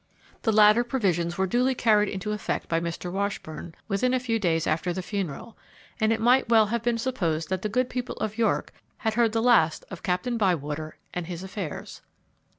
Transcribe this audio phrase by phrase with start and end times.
[0.41, 3.11] The latter provisions were duly carried into effect by Mr.
[3.11, 5.55] Washburn within a few days after the funeral,
[5.99, 9.31] and it might well have been supposed that the good people of York had heard
[9.31, 12.01] the last of Captain Bywater and his affairs.